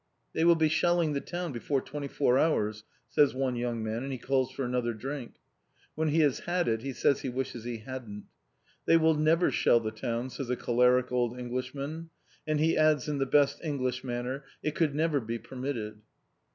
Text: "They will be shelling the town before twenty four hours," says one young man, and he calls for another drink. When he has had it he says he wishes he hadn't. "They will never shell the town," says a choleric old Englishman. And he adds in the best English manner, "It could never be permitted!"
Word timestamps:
"They 0.33 0.45
will 0.45 0.55
be 0.55 0.67
shelling 0.67 1.13
the 1.13 1.21
town 1.21 1.51
before 1.51 1.79
twenty 1.79 2.07
four 2.07 2.39
hours," 2.39 2.83
says 3.07 3.35
one 3.35 3.55
young 3.55 3.83
man, 3.83 4.01
and 4.01 4.11
he 4.11 4.17
calls 4.17 4.49
for 4.49 4.63
another 4.65 4.95
drink. 4.95 5.35
When 5.93 6.07
he 6.07 6.21
has 6.21 6.39
had 6.39 6.67
it 6.67 6.81
he 6.81 6.91
says 6.91 7.21
he 7.21 7.29
wishes 7.29 7.65
he 7.65 7.77
hadn't. 7.77 8.23
"They 8.87 8.97
will 8.97 9.13
never 9.13 9.51
shell 9.51 9.79
the 9.79 9.91
town," 9.91 10.31
says 10.31 10.49
a 10.49 10.55
choleric 10.55 11.11
old 11.11 11.37
Englishman. 11.37 12.09
And 12.47 12.59
he 12.59 12.75
adds 12.75 13.07
in 13.07 13.19
the 13.19 13.27
best 13.27 13.63
English 13.63 14.03
manner, 14.03 14.43
"It 14.63 14.73
could 14.73 14.95
never 14.95 15.19
be 15.19 15.37
permitted!" 15.37 16.01